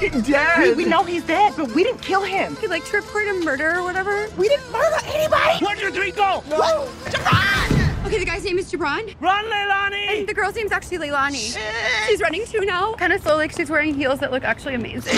[0.00, 0.76] fucking dead.
[0.76, 2.56] We, we know he's dead, but we didn't kill him.
[2.56, 4.28] He like tripped report a murder or whatever.
[4.36, 5.64] We didn't murder anybody.
[5.64, 6.42] One, two, three, go.
[6.46, 8.06] Whoa, Jabron!
[8.06, 9.14] Okay, the guy's name is Jabron.
[9.20, 10.18] Run, Leilani.
[10.18, 11.56] And the girl's name's actually Leilani.
[12.08, 12.94] She's running too now.
[12.94, 15.14] Kind of slow, like she's wearing heels that look actually amazing.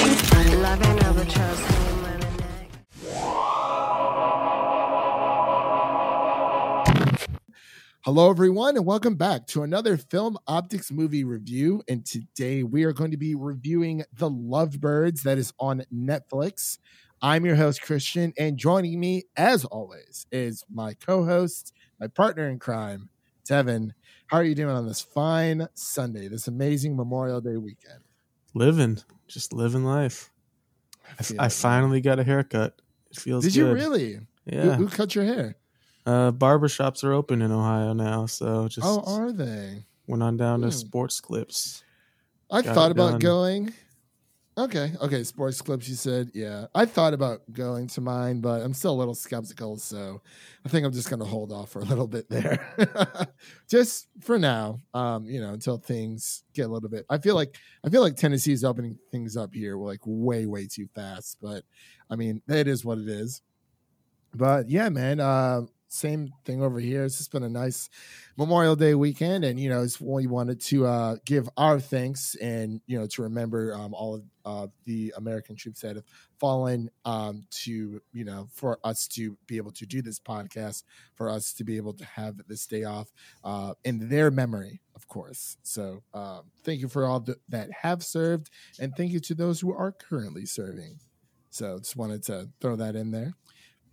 [8.05, 11.83] Hello, everyone, and welcome back to another Film Optics movie review.
[11.89, 16.79] And today we are going to be reviewing The Lovebirds that is on Netflix.
[17.21, 22.49] I'm your host, Christian, and joining me, as always, is my co host, my partner
[22.49, 23.09] in crime,
[23.47, 23.95] Devin.
[24.27, 28.01] How are you doing on this fine Sunday, this amazing Memorial Day weekend?
[28.55, 30.31] living, just living life.
[31.19, 32.83] I, feel I finally got a haircut.
[33.11, 33.59] It feels Did good.
[33.61, 34.13] you really?
[34.15, 34.75] Who, Yeah.
[34.75, 35.57] who cut your hair?
[36.05, 39.85] Uh, barber shops are open in Ohio now, so just Oh, are they?
[40.09, 40.67] went on down Hmm.
[40.69, 41.85] to Sports Clips.
[42.51, 43.21] I Got thought about done.
[43.21, 43.75] going.
[44.59, 45.89] Okay, okay, sports clips.
[45.89, 46.67] You said, yeah.
[46.75, 50.21] I thought about going to mine, but I'm still a little skeptical, so
[50.63, 52.59] I think I'm just gonna hold off for a little bit there,
[53.71, 54.79] just for now.
[54.93, 57.07] Um, you know, until things get a little bit.
[57.09, 60.87] I feel like I feel like Tennessee's opening things up here like way, way too
[60.95, 61.39] fast.
[61.41, 61.65] But
[62.11, 63.41] I mean, it is what it is.
[64.35, 65.19] But yeah, man.
[65.21, 67.05] Uh, same thing over here.
[67.05, 67.91] It's just been a nice
[68.39, 72.99] Memorial Day weekend, and you know, we wanted to uh, give our thanks and you
[72.99, 76.05] know to remember um, all of uh, the American troops that have
[76.39, 81.29] fallen um, to you know for us to be able to do this podcast, for
[81.29, 83.13] us to be able to have this day off
[83.45, 85.59] uh, in their memory, of course.
[85.63, 89.61] So um, thank you for all th- that have served, and thank you to those
[89.61, 91.01] who are currently serving.
[91.51, 93.35] So just wanted to throw that in there,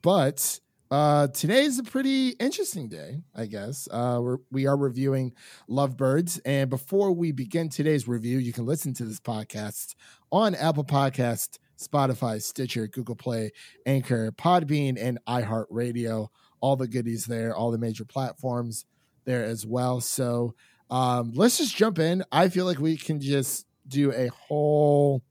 [0.01, 0.61] but.
[0.91, 3.87] Uh, today is a pretty interesting day, I guess.
[3.91, 5.33] Uh, we're, we are reviewing
[5.69, 9.93] Lovebirds, and before we begin today's review, you can listen to this podcast
[10.31, 13.51] on Apple Podcast, Spotify, Stitcher, Google Play,
[13.85, 16.29] Anchor, Podbean, and iHeartRadio.
[16.59, 18.85] All the goodies there, all the major platforms
[19.25, 20.01] there as well.
[20.01, 20.55] So
[20.89, 22.23] um, let's just jump in.
[22.31, 25.21] I feel like we can just do a whole,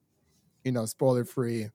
[0.63, 1.71] you know, spoiler-free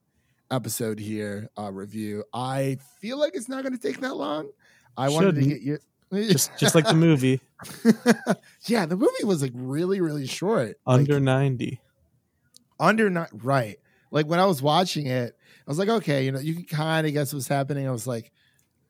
[0.54, 2.24] episode here uh review.
[2.32, 4.50] I feel like it's not going to take that long.
[4.96, 5.78] I wanted to get you
[6.12, 7.40] Just just like the movie,
[8.66, 10.76] yeah the movie was like really really short.
[10.86, 11.80] Under like, ninety.
[12.78, 13.78] under not right.
[14.12, 17.06] Like when i was watching it i was like okay you know you can kind
[17.06, 17.88] of guess what's happening.
[17.88, 18.30] I was like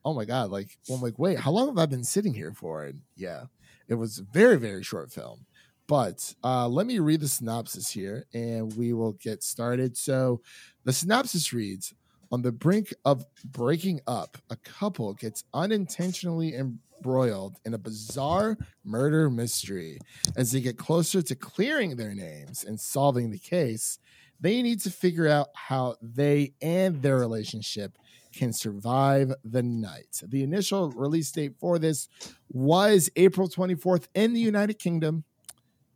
[0.03, 2.53] oh my god like well, i'm like wait how long have i been sitting here
[2.53, 2.83] for?
[2.83, 3.45] And yeah
[3.87, 5.47] it was a very very short film
[5.87, 9.97] but uh, let me read the synopsis here and we will get started.
[9.97, 10.41] So,
[10.83, 11.93] the synopsis reads
[12.31, 19.29] On the brink of breaking up, a couple gets unintentionally embroiled in a bizarre murder
[19.29, 19.99] mystery.
[20.35, 23.99] As they get closer to clearing their names and solving the case,
[24.39, 27.97] they need to figure out how they and their relationship
[28.33, 30.21] can survive the night.
[30.21, 32.09] The initial release date for this
[32.49, 35.23] was April 24th in the United Kingdom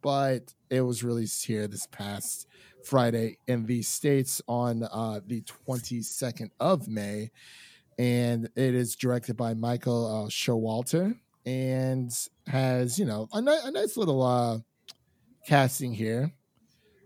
[0.01, 2.47] but it was released here this past
[2.83, 7.31] Friday in the States on uh, the 22nd of May.
[7.97, 11.15] And it is directed by Michael uh, Showalter
[11.45, 12.11] and
[12.47, 14.59] has, you know, a, ni- a nice little uh,
[15.45, 16.33] casting here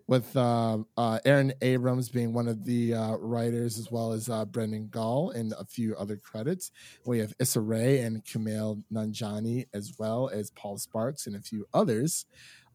[0.08, 4.46] with uh, uh, Aaron Abrams being one of the uh, writers, as well as uh,
[4.46, 6.72] Brendan Gall and a few other credits.
[7.06, 11.66] We have Issa Rae and Kumail Nanjiani, as well as Paul Sparks and a few
[11.74, 12.25] others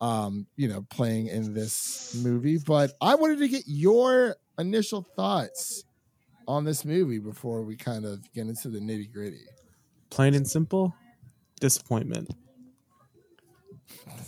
[0.00, 2.58] um, you know, playing in this movie.
[2.58, 5.84] But I wanted to get your initial thoughts
[6.46, 9.44] on this movie before we kind of get into the nitty gritty.
[10.10, 10.94] Plain and simple,
[11.60, 12.30] disappointment.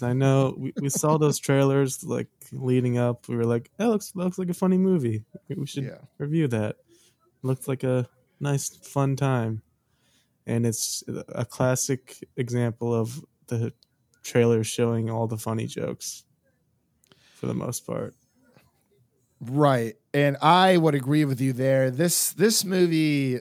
[0.02, 3.28] I know we, we saw those trailers like leading up.
[3.28, 5.24] We were like, "That looks looks like a funny movie.
[5.48, 5.98] We should Yeah.
[6.18, 6.76] review that."
[7.42, 8.08] Looks like a
[8.40, 9.62] nice, fun time,
[10.46, 13.72] and it's a classic example of the
[14.22, 16.24] trailer showing all the funny jokes
[17.34, 18.14] for the most part.
[19.40, 19.94] Right.
[20.12, 21.90] And I would agree with you there.
[21.90, 23.40] This this movie,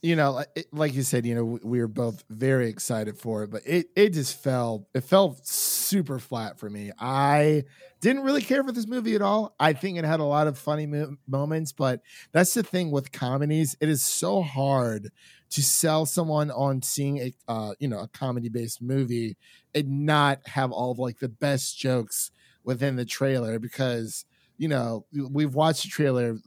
[0.00, 3.50] you know, like you said, you know, we, we were both very excited for it,
[3.50, 6.92] but it it just fell it fell super flat for me.
[7.00, 7.64] I
[8.00, 9.56] didn't really care for this movie at all.
[9.58, 13.10] I think it had a lot of funny mo- moments, but that's the thing with
[13.10, 13.74] comedies.
[13.80, 15.10] It is so hard
[15.50, 19.36] to sell someone on seeing a uh, you know, a comedy based movie
[19.74, 22.30] and not have all of like the best jokes
[22.64, 24.24] within the trailer because
[24.58, 26.38] you know, we've watched the trailer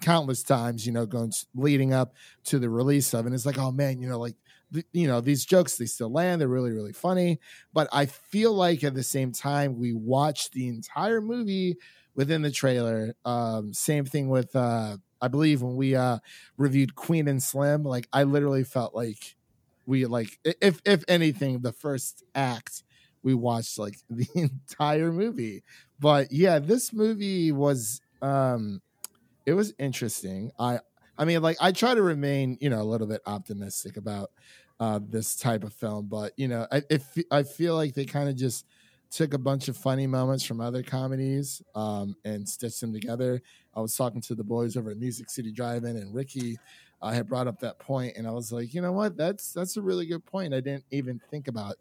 [0.00, 3.26] countless times, you know, going leading up to the release of, it.
[3.26, 4.36] and it's like, oh man, you know, like
[4.92, 7.38] you know these jokes they still land they're really really funny
[7.72, 11.76] but i feel like at the same time we watched the entire movie
[12.14, 16.18] within the trailer um same thing with uh i believe when we uh
[16.58, 19.36] reviewed queen and slim like i literally felt like
[19.86, 22.84] we like if if anything the first act
[23.22, 25.62] we watched like the entire movie.
[25.98, 28.82] But yeah this movie was um
[29.46, 30.52] it was interesting.
[30.58, 30.80] I
[31.18, 34.30] i mean like i try to remain you know a little bit optimistic about
[34.80, 38.30] uh this type of film but you know i if i feel like they kind
[38.30, 38.64] of just
[39.12, 43.40] took a bunch of funny moments from other comedies um and stitched them together
[43.76, 46.58] i was talking to the boys over at music city drive-in and ricky
[47.02, 49.16] I had brought up that point and I was like, you know what?
[49.16, 50.54] That's that's a really good point.
[50.54, 51.74] I didn't even think about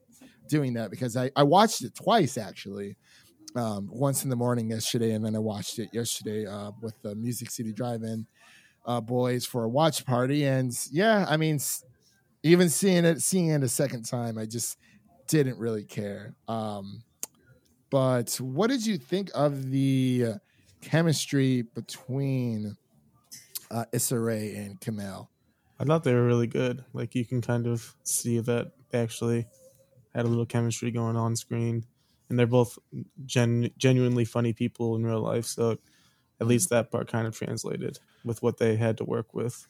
[0.47, 2.97] doing that because I, I watched it twice actually.
[3.53, 7.15] Um, once in the morning yesterday, and then I watched it yesterday uh, with the
[7.15, 8.25] Music City Drive-In
[8.85, 10.45] uh, boys for a watch party.
[10.45, 11.59] And yeah, I mean,
[12.43, 14.77] even seeing it, seeing it a second time, I just
[15.27, 16.33] didn't really care.
[16.47, 17.03] Um,
[17.91, 20.33] but what did you think of the uh,
[20.81, 22.77] chemistry between
[23.69, 25.27] uh, Issa Rae and Kumail?
[25.79, 26.85] I thought they were really good.
[26.93, 29.47] Like you can kind of see that they actually
[30.13, 31.85] had a little chemistry going on screen,
[32.29, 32.77] and they're both
[33.25, 35.45] gen- genuinely funny people in real life.
[35.45, 35.77] So
[36.39, 39.67] at least that part kind of translated with what they had to work with.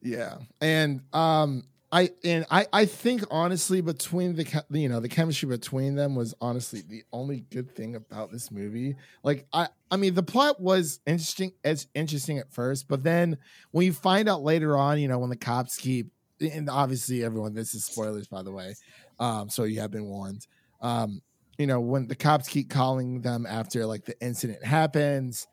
[0.00, 5.48] Yeah, and um, I and I I think honestly between the you know the chemistry
[5.48, 8.96] between them was honestly the only good thing about this movie.
[9.22, 13.38] Like I I mean the plot was interesting as interesting at first, but then
[13.70, 17.54] when you find out later on, you know when the cops keep and obviously everyone
[17.54, 18.74] this is spoilers by the way,
[19.18, 20.46] um, so you have been warned.
[20.82, 21.22] Um,
[21.56, 25.46] you know when the cops keep calling them after like the incident happens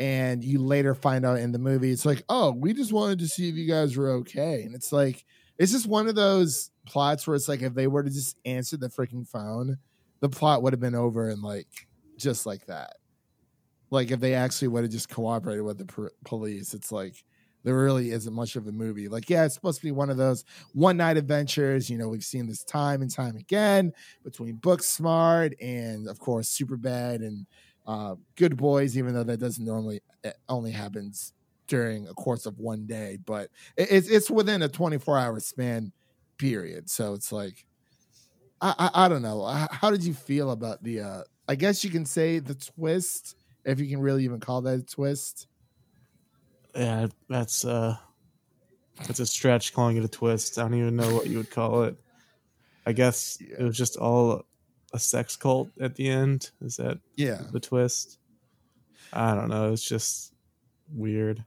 [0.00, 3.28] and you later find out in the movie it's like oh we just wanted to
[3.28, 5.24] see if you guys were okay and it's like
[5.58, 8.76] it's just one of those plots where it's like if they were to just answer
[8.76, 9.78] the freaking phone
[10.20, 11.86] the plot would have been over and like
[12.16, 12.96] just like that.
[13.90, 17.22] Like if they actually would have just cooperated with the police it's like
[17.62, 19.08] there really isn't much of a movie.
[19.08, 22.24] Like yeah it's supposed to be one of those one night adventures you know we've
[22.24, 23.92] seen this time and time again
[24.24, 27.46] between Booksmart and of course Superbad and
[27.86, 31.34] uh, Good Boys, even though that doesn't normally it only happens
[31.66, 35.92] during a course of one day, but it's it's within a 24 hour span
[36.38, 36.90] period.
[36.90, 37.66] So it's like
[38.60, 39.44] I, I I don't know.
[39.44, 41.00] How, did you feel about the?
[41.00, 44.78] uh I guess you can say the twist, if you can really even call that
[44.78, 45.46] a twist.
[46.74, 47.96] Yeah, that's uh
[49.06, 50.58] that's a stretch calling it a twist.
[50.58, 51.96] I don't even know what you would call it.
[52.86, 53.56] I guess Yeah.
[53.58, 54.44] it was just all
[54.92, 56.50] a sex cult at the end.
[56.60, 58.18] Is that Yeah, the twist?
[59.12, 59.72] I don't know.
[59.72, 60.32] It's just
[60.92, 61.44] weird.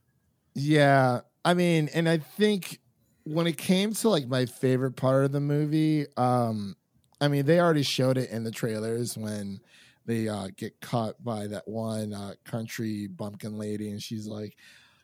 [0.60, 2.80] Yeah, I mean, and I think
[3.26, 6.76] when it came to like my favorite part of the movie, um,
[7.22, 9.60] I mean, they already showed it in the trailers when
[10.08, 14.58] they uh, get caught by that one uh, country bumpkin lady, and she's like,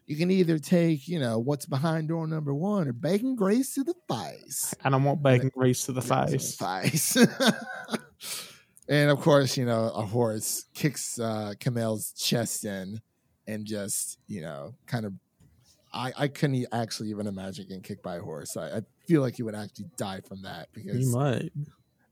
[0.08, 3.84] "You can either take, you know, what's behind door number one, or bacon grace to
[3.84, 6.56] the face." And I don't want bacon grease to the face.
[6.56, 7.16] face.
[8.90, 13.02] and of course, you know, a horse kicks uh Kumail's chest in
[13.48, 15.14] and just, you know, kind of
[15.94, 18.58] I, I couldn't actually even imagine getting kicked by a horse.
[18.58, 21.52] I, I feel like you would actually die from that because You might.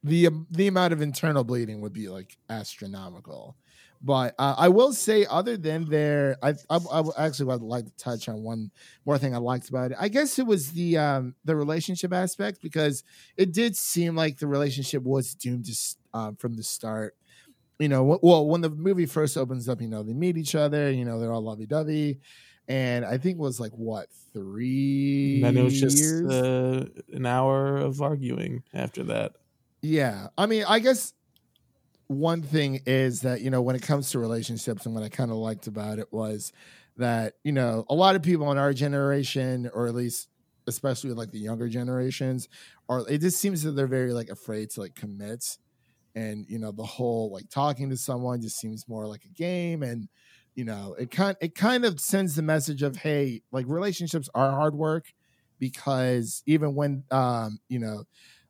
[0.03, 3.57] the um, the amount of internal bleeding would be like astronomical.
[4.03, 7.95] But uh, I will say, other than there, I, I I actually would like to
[7.97, 8.71] touch on one
[9.05, 9.97] more thing I liked about it.
[9.99, 13.03] I guess it was the um the relationship aspect because
[13.37, 15.75] it did seem like the relationship was doomed to
[16.13, 17.15] um, from the start.
[17.79, 20.91] You know, well, when the movie first opens up, you know, they meet each other.
[20.91, 22.19] You know, they're all lovey dovey,
[22.67, 27.25] and I think it was like what three And then it was just uh, an
[27.25, 29.33] hour of arguing after that.
[29.81, 30.27] Yeah.
[30.37, 31.13] I mean, I guess
[32.07, 35.31] one thing is that, you know, when it comes to relationships and what I kind
[35.31, 36.53] of liked about it was
[36.97, 40.29] that, you know, a lot of people in our generation, or at least
[40.67, 42.47] especially like the younger generations,
[42.87, 45.57] are it just seems that they're very like afraid to like commit.
[46.13, 49.83] And, you know, the whole like talking to someone just seems more like a game.
[49.83, 50.07] And,
[50.61, 54.51] you know, it kind it kind of sends the message of, hey, like relationships are
[54.51, 55.11] hard work
[55.57, 58.03] because even when um, you know,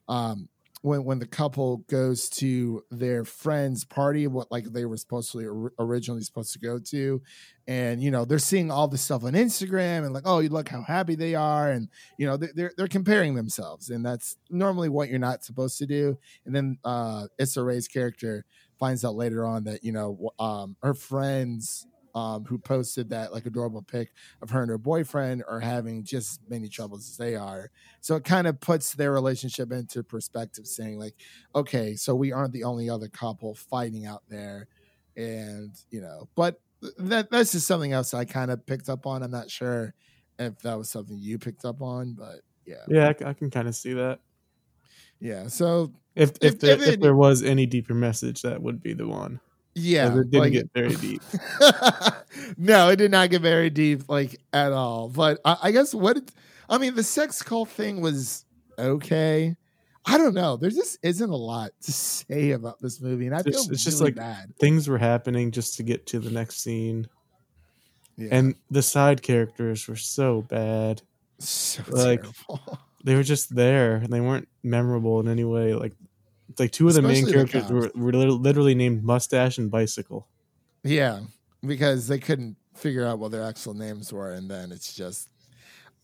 [0.09, 0.49] um
[0.81, 5.71] when when the couple goes to their friend's party what like they were supposed to
[5.79, 7.21] originally supposed to go to
[7.67, 10.67] and you know they're seeing all this stuff on instagram and like oh you look
[10.69, 11.87] how happy they are and
[12.17, 16.17] you know they're they're, comparing themselves and that's normally what you're not supposed to do
[16.47, 18.43] and then uh issa rae's character
[18.79, 23.45] finds out later on that you know um her friends um, who posted that like
[23.45, 27.35] adorable pic of her and her boyfriend are having just as many troubles as they
[27.35, 27.71] are.
[28.01, 31.15] So it kind of puts their relationship into perspective, saying like,
[31.55, 34.67] okay, so we aren't the only other couple fighting out there,
[35.15, 36.59] and you know, but
[36.97, 39.23] that that's just something else I kind of picked up on.
[39.23, 39.93] I'm not sure
[40.39, 43.75] if that was something you picked up on, but yeah, Yeah, I can kind of
[43.75, 44.19] see that.
[45.19, 45.47] yeah.
[45.47, 48.93] So If if, If- there, if if, there was any deeper message, that would be
[48.93, 49.39] the one.
[49.75, 51.21] Yeah, it didn't like- get very deep.
[52.57, 55.09] no, it did not get very deep, like at all.
[55.09, 56.31] But I, I guess what it,
[56.69, 58.45] I mean, the sex call thing was
[58.77, 59.55] okay.
[60.05, 60.57] I don't know.
[60.57, 63.83] There just isn't a lot to say about this movie, and I It's- feel it's
[63.83, 64.55] just really like- bad.
[64.59, 67.07] Things were happening just to get to the next scene,
[68.17, 68.29] Yeah.
[68.31, 71.01] and the side characters were so bad.
[71.39, 72.79] so like, terrible.
[73.03, 75.73] They were just there, and they weren't memorable in any way.
[75.73, 75.93] Like,
[76.59, 80.27] like two of the main Especially the characters were, were literally named Mustache and Bicycle.
[80.83, 81.21] Yeah,
[81.65, 85.29] because they couldn't figure out what their actual names were, and then it's just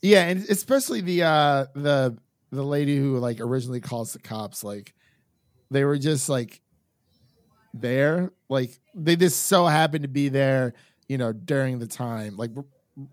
[0.01, 2.17] yeah, and especially the uh the
[2.51, 4.93] the lady who like originally calls the cops, like
[5.71, 6.61] they were just like
[7.73, 10.73] there, like they just so happened to be there,
[11.07, 12.51] you know, during the time, like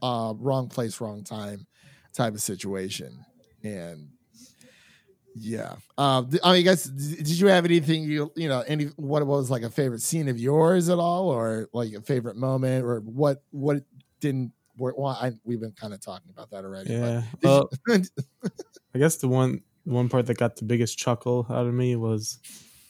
[0.02, 1.66] uh wrong place, wrong time
[2.12, 3.24] type of situation,
[3.62, 4.10] and
[5.34, 5.76] yeah.
[5.98, 9.26] Um, th- I mean, I guess did you have anything you you know any what
[9.26, 13.00] was like a favorite scene of yours at all, or like a favorite moment, or
[13.00, 13.82] what what
[14.20, 14.96] didn't work?
[14.96, 16.92] Well, I, we've been kind of talking about that already.
[16.92, 17.22] Yeah.
[17.42, 18.50] But Well, you-
[18.94, 21.96] I guess the one the one part that got the biggest chuckle out of me
[21.96, 22.38] was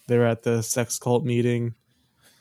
[0.07, 1.75] they were at the sex cult meeting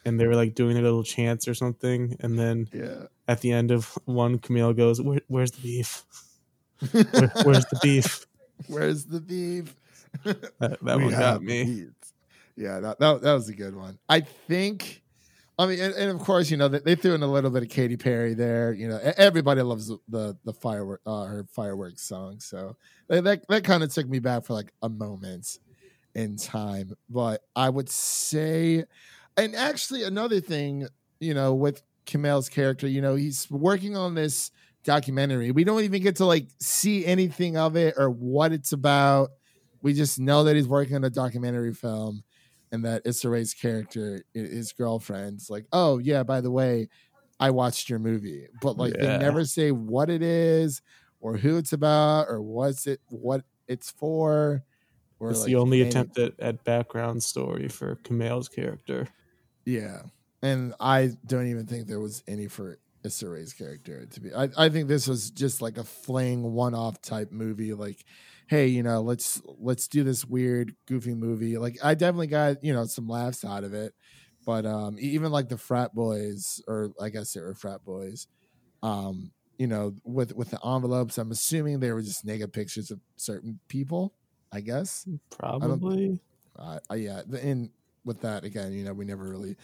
[0.05, 3.05] and they were like doing a little chants or something and then yeah.
[3.27, 6.03] at the end of one Kumail goes Where, where's the beef
[6.91, 8.25] Where, where's the beef
[8.67, 9.75] Where's the beef?
[10.59, 11.87] that, that one got me.
[12.55, 13.97] Yeah, that, that that was a good one.
[14.07, 15.01] I think.
[15.59, 17.63] I mean, and, and of course, you know they, they threw in a little bit
[17.63, 18.73] of Katy Perry there.
[18.73, 22.39] You know, everybody loves the the, the firework uh, her fireworks song.
[22.39, 22.75] So
[23.07, 25.59] that that, that kind of took me back for like a moment
[26.15, 26.93] in time.
[27.09, 28.85] But I would say,
[29.37, 30.87] and actually another thing,
[31.19, 34.51] you know, with Kumail's character, you know, he's working on this
[34.83, 35.51] documentary.
[35.51, 39.31] We don't even get to like see anything of it or what it's about.
[39.83, 42.23] We just know that he's working on a documentary film
[42.71, 46.89] and that Issa Rae's character, his girlfriend's like, oh yeah, by the way,
[47.39, 48.47] I watched your movie.
[48.61, 49.17] But like Yeah.
[49.17, 50.81] they never say what it is
[51.19, 54.63] or who it's about or what's it what it's for.
[55.19, 59.07] Or it's like the only attempt at, at background story for Kumail's character
[59.65, 60.01] Yeah.
[60.41, 64.33] And I don't even think there was any for Issa Rae's character to be.
[64.33, 67.73] I, I think this was just like a fling one off type movie.
[67.73, 68.03] Like,
[68.47, 71.57] hey, you know, let's let's do this weird, goofy movie.
[71.57, 73.93] Like I definitely got, you know, some laughs out of it.
[74.45, 78.27] But um even like the frat boys, or I guess they were frat boys,
[78.81, 83.01] um, you know, with with the envelopes, I'm assuming they were just naked pictures of
[83.17, 84.15] certain people,
[84.51, 85.07] I guess.
[85.59, 86.19] probably
[86.57, 87.71] Uh, uh, yeah, the- and
[88.05, 89.57] with that again, you know, we never really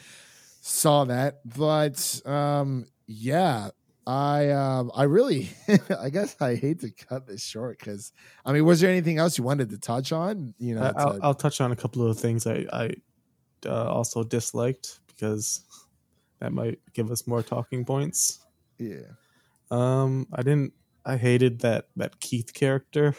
[0.62, 3.70] saw that, but um, yeah,
[4.10, 5.50] I um, I really,
[6.00, 8.12] I guess I hate to cut this short because
[8.44, 10.56] I mean, was there anything else you wanted to touch on?
[10.58, 12.90] You know, I'll, to- I'll touch on a couple of things I, I
[13.68, 15.62] uh, also disliked because
[16.40, 18.40] that might give us more talking points.
[18.80, 19.14] yeah,
[19.70, 20.74] Um, I didn't.
[21.06, 23.16] I hated that that Keith character.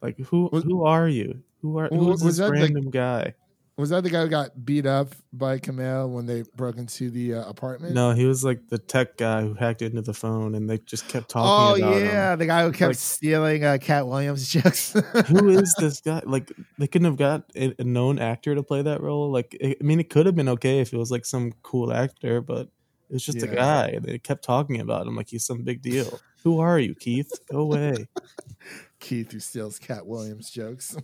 [0.00, 1.42] Like who Was- who are you?
[1.62, 3.34] Who are who is was this that the- random guy?
[3.78, 7.34] Was that the guy who got beat up by Kumail when they broke into the
[7.34, 7.94] uh, apartment?
[7.94, 11.06] No, he was like the tech guy who hacked into the phone, and they just
[11.06, 14.94] kept talking about Oh yeah, the guy who kept Like- stealing uh, Katt Williams jokes.
[15.28, 16.20] Who is this guy?
[16.26, 19.30] Like they couldn't have got a, a known actor to play that role.
[19.30, 21.92] Like I I mean, it could have been okay if it was like some cool
[21.92, 22.62] actor, but
[23.08, 23.90] it was just a guy.
[23.94, 26.18] And They kept talking about him like he's some big deal.
[26.42, 27.30] Who are you, Keith?
[27.48, 28.08] Go away.
[28.98, 30.96] Keith who steals Katt Williams jokes.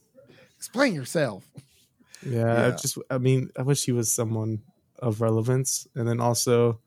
[0.56, 1.44] Explain yourself.
[2.24, 4.62] Yeah, I just I mean, I wish he was someone
[4.98, 5.86] of relevance.
[5.94, 6.80] And then also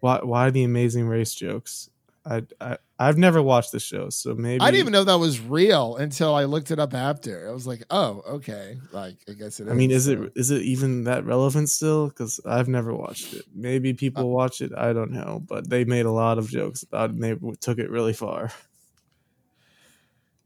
[0.00, 1.90] why why the amazing race jokes?
[2.26, 5.40] I, I I've never watched the show, so maybe I didn't even know that was
[5.40, 7.48] real until I looked it up after.
[7.48, 8.78] I was like, oh, okay.
[8.92, 9.68] Like, I guess it.
[9.68, 10.12] I mean, is so.
[10.12, 12.08] it is it even that relevant still?
[12.08, 13.44] Because I've never watched it.
[13.54, 14.72] Maybe Uh, people watch it.
[14.76, 17.16] I don't know, but they made a lot of jokes about it.
[17.16, 18.52] and They took it really far.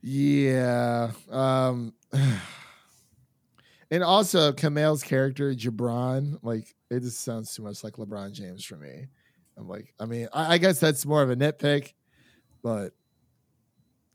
[0.00, 1.12] Yeah.
[1.30, 1.92] Um,
[3.90, 8.76] and also, Kumail's character, Jabron, like, it just sounds too much like LeBron James for
[8.76, 9.06] me.
[9.56, 11.94] I'm like, I mean, I, I guess that's more of a nitpick,
[12.62, 12.92] but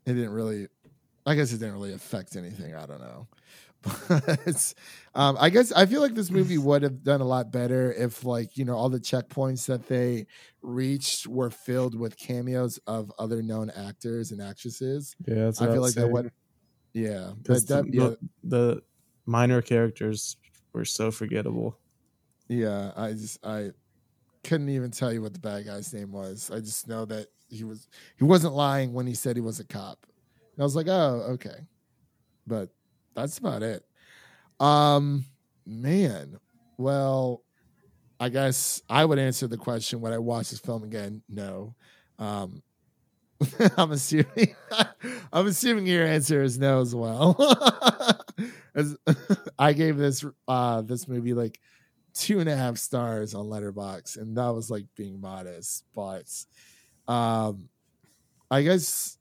[0.06, 0.68] it didn't really,
[1.26, 2.74] I guess it didn't really affect anything.
[2.74, 3.26] I don't know.
[4.08, 4.74] But
[5.14, 8.24] um, I guess I feel like this movie would have done a lot better if,
[8.24, 10.26] like, you know, all the checkpoints that they
[10.62, 15.14] reached were filled with cameos of other known actors and actresses.
[15.26, 16.32] Yeah, that's I feel like that would,
[16.94, 18.82] yeah, that, the, that- yeah, the, the
[19.26, 20.36] minor characters
[20.72, 21.78] were so forgettable.
[22.48, 22.92] yeah.
[22.96, 23.70] I just I
[24.42, 26.50] couldn't even tell you what the bad guy's name was.
[26.52, 29.64] I just know that he was he wasn't lying when he said he was a
[29.64, 30.06] cop.
[30.54, 31.66] And I was like, oh, okay,
[32.46, 32.68] but
[33.14, 33.84] that's about it.
[34.60, 35.24] Um,
[35.66, 36.38] man,
[36.78, 37.42] well,
[38.20, 41.22] I guess I would answer the question when I watch this film again.
[41.28, 41.74] No,
[42.18, 42.62] um,
[43.76, 44.54] I'm assuming
[45.32, 47.36] I'm assuming your answer is no as well.
[48.74, 48.96] As
[49.58, 51.60] I gave this uh this movie like
[52.14, 56.30] two and a half stars on Letterboxd, and that was like being modest, but
[57.08, 57.68] um,
[58.50, 59.18] I guess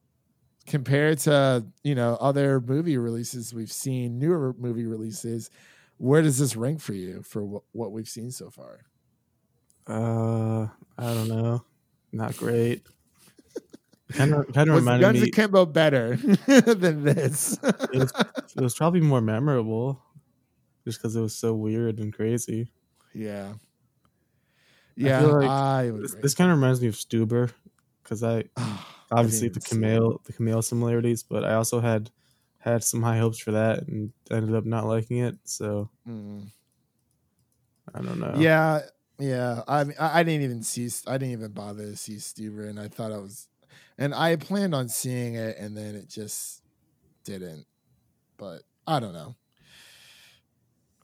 [0.67, 5.49] compared to you know other movie releases we've seen, newer movie releases,
[5.97, 8.81] where does this rank for you for what, what we've seen so far?
[9.87, 10.67] Uh,
[10.97, 11.65] I don't know.
[12.11, 12.83] Not great.
[14.13, 15.27] Kind of, kind of Was reminded Guns me.
[15.29, 16.15] Akimbo better
[16.47, 17.57] than this?
[17.63, 18.13] It was,
[18.55, 20.01] it was probably more memorable,
[20.85, 22.71] just because it was so weird and crazy.
[23.13, 23.53] yeah,
[24.95, 25.19] yeah.
[25.21, 25.91] feel like I.
[25.91, 27.51] This, this kind of reminds me of Stuber,
[28.03, 28.45] because I
[29.11, 30.01] obviously didn't the even see it.
[30.01, 32.09] Kumail the Kumail similarities, but I also had
[32.59, 35.37] had some high hopes for that and ended up not liking it.
[35.43, 36.47] So Mm.
[37.93, 38.33] I don't know.
[38.37, 38.81] Yeah,
[39.19, 39.61] yeah.
[39.67, 40.89] I I I didn't even see.
[41.07, 43.47] I didn't even bother to see Stuber, and I thought I was,
[43.97, 46.61] and I planned on seeing it, and then it just
[47.23, 47.65] didn't.
[48.37, 49.35] But I don't know.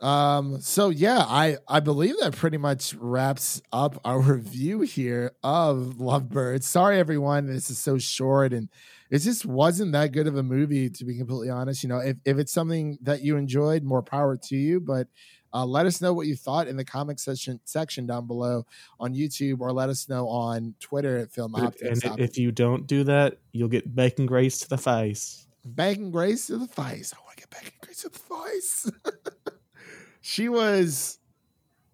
[0.08, 0.62] Um.
[0.62, 6.64] So yeah, I I believe that pretty much wraps up our review here of Lovebirds.
[6.64, 8.70] Sorry, everyone, this is so short and.
[9.12, 11.82] It just wasn't that good of a movie, to be completely honest.
[11.82, 14.80] You know, if, if it's something that you enjoyed, more power to you.
[14.80, 15.08] But
[15.54, 18.66] uh, let us know what you thought in the comment section section down below
[19.00, 22.04] on YouTube, or let us know on Twitter at Film Optics.
[22.04, 25.48] and if you don't do that, you'll get bacon grace to the face.
[25.76, 27.14] Bacon Grace to the face.
[27.14, 28.92] I want to get Bacon Grace to the face.
[30.22, 31.20] she was,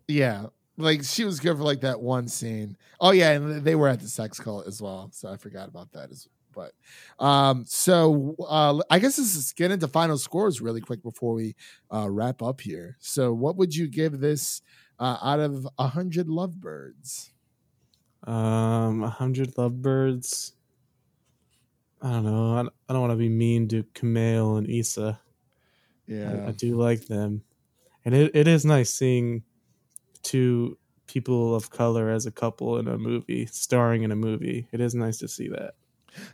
[0.07, 0.47] yeah,
[0.77, 2.77] like she was good for like that one scene.
[2.99, 5.91] Oh yeah, and they were at the sex cult as well, so I forgot about
[5.93, 6.27] that as.
[6.55, 6.73] But
[7.23, 11.55] um, so uh, I guess this is get into final scores really quick before we
[11.93, 12.97] uh, wrap up here.
[12.99, 14.61] So, what would you give this
[14.99, 17.31] uh, out of a hundred lovebirds?
[18.23, 20.53] Um, a hundred lovebirds.
[22.01, 22.57] I don't know.
[22.57, 25.19] I, I don't want to be mean to Kumail and Issa.
[26.45, 27.43] I, I do like them,
[28.03, 29.43] and it, it is nice seeing
[30.23, 34.67] two people of color as a couple in a movie, starring in a movie.
[34.71, 35.75] It is nice to see that.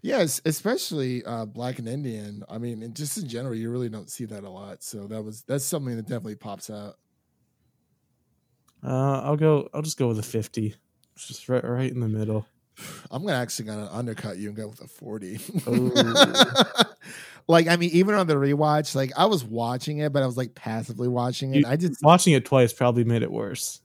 [0.02, 2.44] Yes, especially uh, black and Indian.
[2.50, 4.84] I mean, and just in general, you really don't see that a lot.
[4.84, 6.98] So that was that's something that definitely pops out.
[8.84, 9.70] Uh, I'll go.
[9.74, 10.76] I'll just go with a fifty.
[11.15, 12.48] It's just right, right in the middle.
[13.12, 15.39] I'm gonna actually gonna undercut you and go with a 40.
[15.67, 15.91] Ooh.
[17.48, 20.38] like, I mean, even on the rewatch, like I was watching it, but I was
[20.38, 21.60] like passively watching it.
[21.60, 23.82] You- I just Watching it twice probably made it worse.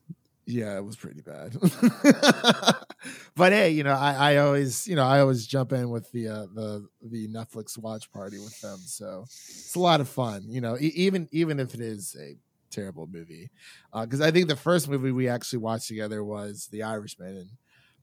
[0.46, 1.56] Yeah, it was pretty bad.
[3.36, 6.28] but hey, you know, I, I always, you know, I always jump in with the
[6.28, 10.44] uh, the the Netflix watch party with them, so it's a lot of fun.
[10.48, 12.36] You know, e- even even if it is a
[12.70, 13.50] terrible movie,
[13.92, 17.50] because I think the first movie we actually watched together was The Irishman, and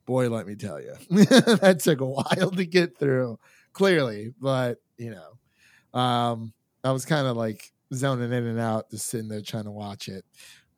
[0.04, 3.38] boy, let me tell you, that took a while to get through.
[3.72, 6.52] Clearly, but you know, um,
[6.82, 10.08] I was kind of like zoning in and out, just sitting there trying to watch
[10.08, 10.24] it.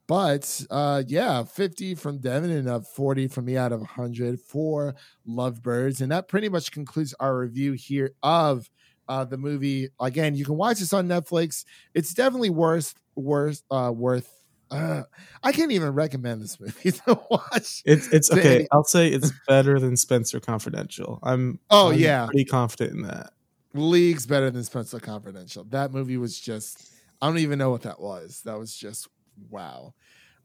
[0.08, 4.94] But uh, yeah, 50 from Devin and a 40 from me out of 100 for
[5.26, 6.00] Lovebirds.
[6.00, 8.70] And that pretty much concludes our review here of
[9.08, 9.88] uh, the movie.
[10.00, 11.64] Again, you can watch this on Netflix.
[11.94, 14.32] It's definitely worth, worth, uh, worth.
[14.70, 15.02] Uh,
[15.42, 17.82] I can't even recommend this movie to watch.
[17.84, 18.54] It's it's okay.
[18.56, 21.18] any- I'll say it's better than Spencer Confidential.
[21.22, 22.26] I'm Oh, I'm yeah.
[22.26, 23.32] pretty confident in that.
[23.74, 25.64] Leagues better than Spencer Confidential.
[25.64, 26.90] That movie was just
[27.22, 28.42] I don't even know what that was.
[28.44, 29.08] That was just
[29.50, 29.94] wow.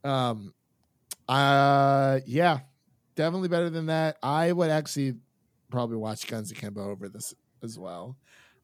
[0.04, 0.54] Um
[1.30, 2.62] uh yeah,
[3.16, 4.18] definitely better than that.
[4.24, 5.16] I would actually
[5.70, 8.18] probably watch Guns Akimbo over this as well.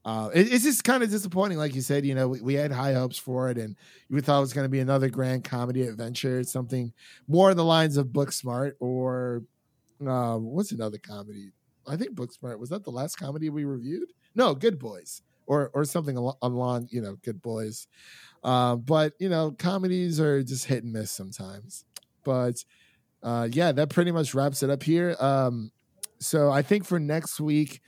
[0.05, 2.05] Uh, it- it's just kind of disappointing, like you said.
[2.05, 3.75] You know, we, we had high hopes for it, and
[4.09, 6.93] we thought it was going to be another grand comedy adventure, something
[7.27, 9.43] more in the lines of Booksmart or
[10.05, 11.51] uh, what's another comedy?
[11.87, 14.11] I think Booksmart was that the last comedy we reviewed?
[14.35, 17.87] No, Good Boys or or something along, along you know Good Boys.
[18.43, 21.85] Uh, but you know, comedies are just hit and miss sometimes.
[22.23, 22.63] But
[23.23, 25.15] uh, yeah, that pretty much wraps it up here.
[25.19, 25.71] Um,
[26.19, 27.81] so I think for next week,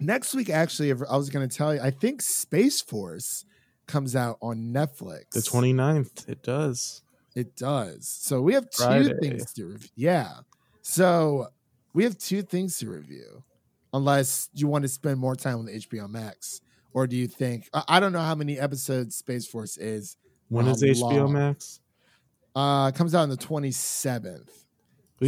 [0.00, 3.44] next week actually, if I was going to tell you, I think Space Force
[3.86, 5.30] comes out on Netflix.
[5.30, 7.02] The 29th, it does.
[7.34, 8.08] It does.
[8.08, 9.14] So we have two Friday.
[9.20, 9.88] things to review.
[9.96, 10.32] Yeah.
[10.82, 11.48] So
[11.94, 13.44] we have two things to review,
[13.92, 16.60] unless you want to spend more time on the HBO Max,
[16.94, 20.16] or do you think I, don't know how many episodes Space Force is.
[20.48, 21.30] When is How HBO?
[21.30, 21.80] Max?
[22.54, 24.64] Uh, it comes out on the twenty seventh.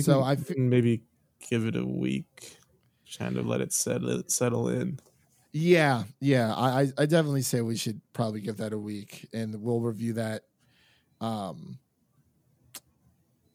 [0.00, 1.02] So can, I we fi- can maybe
[1.48, 2.56] give it a week,
[3.18, 4.98] kind of let it settle settle in.
[5.52, 6.52] Yeah, yeah.
[6.52, 10.42] I, I definitely say we should probably give that a week, and we'll review that.
[11.20, 11.78] Um,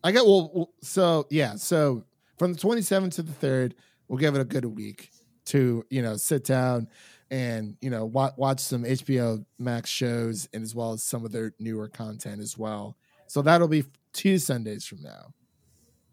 [0.04, 0.52] I well.
[0.54, 2.06] well, So yeah, so
[2.38, 3.76] from the twenty seventh to the third,
[4.08, 5.12] we'll give it a good week
[5.45, 6.88] to you know sit down
[7.31, 11.31] and you know watch watch some HBO Max shows, and as well as some of
[11.31, 12.97] their newer content as well.
[13.27, 15.33] So that'll be two Sundays from now.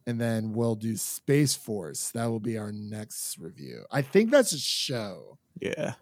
[0.09, 2.11] And then we'll do Space Force.
[2.11, 3.85] That will be our next review.
[3.91, 5.39] I think that's a show.
[5.61, 5.95] Yeah,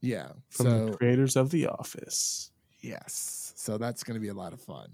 [0.00, 0.30] Yeah.
[0.48, 2.50] from so the creators of The Office.
[2.80, 3.52] yes.
[3.56, 4.88] So that's going to be a lot of fun.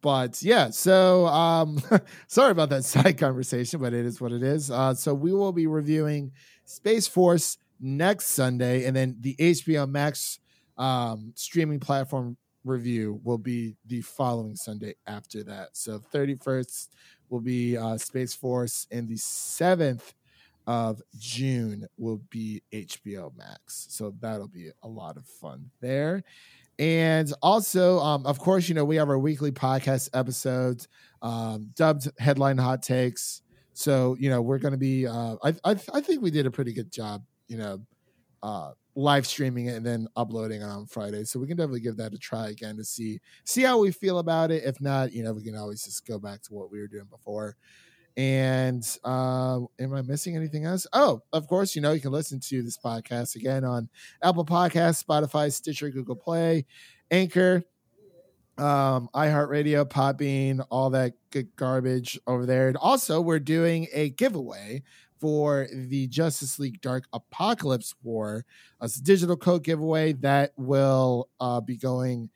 [0.00, 1.80] But yeah, so um
[2.26, 4.68] sorry about that side conversation, but it is what it is.
[4.70, 6.32] Uh so we will be reviewing
[6.64, 10.38] Space Force next Sunday and then the HBO Max
[10.78, 15.70] um streaming platform review will be the following Sunday after that.
[15.72, 16.88] So 31st
[17.28, 20.14] will be uh Space Force and the 7th
[20.66, 23.86] of June will be HBO Max.
[23.90, 26.22] So that'll be a lot of fun there.
[26.78, 30.88] And also, um, of course, you know, we have our weekly podcast episodes,
[31.20, 33.42] um, dubbed headline hot takes.
[33.74, 36.50] So, you know, we're going to be, uh, I, I, I think we did a
[36.50, 37.78] pretty good job, you know,
[38.42, 41.24] uh, live streaming it and then uploading it on Friday.
[41.24, 44.18] So we can definitely give that a try again to see, see how we feel
[44.18, 44.64] about it.
[44.64, 47.08] If not, you know, we can always just go back to what we were doing
[47.10, 47.56] before.
[48.16, 50.86] And uh, am I missing anything else?
[50.94, 53.88] Oh, of course, you know, you can listen to this podcast again on
[54.22, 56.64] Apple Podcasts, Spotify, Stitcher, Google Play,
[57.10, 57.64] Anchor,
[58.58, 62.68] um, iHeartRadio, Podbean, all that good garbage over there.
[62.68, 64.82] And also, we're doing a giveaway
[65.22, 68.44] for the Justice League Dark Apokolips War.
[68.80, 72.28] Uh, a digital code giveaway that will uh, be going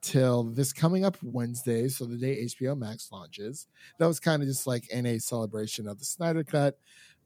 [0.00, 3.68] till this coming up Wednesday, so the day HBO Max launches.
[4.00, 6.76] That was kind of just like in a celebration of the Snyder Cut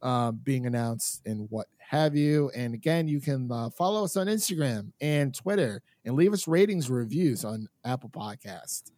[0.02, 2.50] um, being announced and what have you.
[2.54, 6.90] And again, you can uh, follow us on Instagram and Twitter and leave us ratings
[6.90, 8.92] reviews on Apple Podcast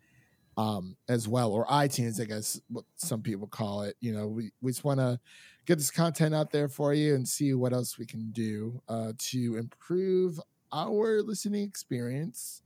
[0.56, 3.94] um, as well, or iTunes, I guess what some people call it.
[4.00, 5.20] You know, we, we just want to
[5.68, 9.12] get this content out there for you and see what else we can do uh,
[9.18, 10.40] to improve
[10.72, 12.62] our listening experience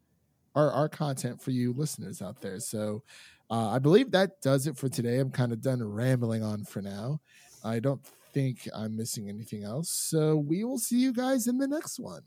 [0.55, 2.61] or our content for you listeners out there.
[2.61, 3.03] So
[3.51, 5.19] uh, I believe that does it for today.
[5.19, 7.21] I'm kind of done rambling on for now.
[7.65, 9.91] I don't think I'm missing anything else.
[9.91, 12.23] So we will see you guys in the next one.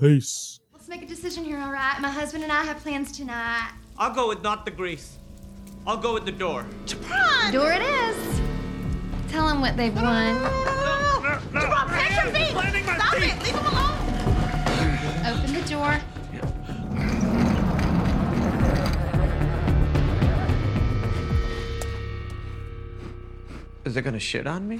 [0.00, 0.60] Peace.
[0.72, 2.00] Let's make a decision here, all right?
[2.00, 3.72] My husband and I have plans tonight.
[3.98, 5.18] I'll go with not the grease.
[5.86, 6.66] I'll go with the door.
[7.52, 8.43] Door it is.
[9.34, 10.36] Tell them what they've won.
[11.90, 12.52] Take your feet!
[12.84, 13.42] Stop it!
[13.42, 13.98] Leave him alone!
[15.26, 16.00] Open the door.
[23.84, 24.78] Is it gonna shit on me?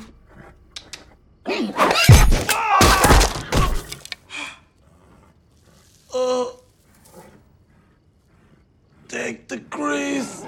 [6.14, 6.60] oh!
[9.08, 10.44] Take the grease.